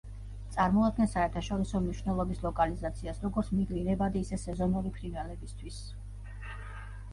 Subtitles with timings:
[0.53, 5.81] წარმოადგენს საერთაშორისო მნიშვნელობის ლოკალიზაციას, როგორც მიგრირებადი, ისე სეზონური ფრინველებისთვის.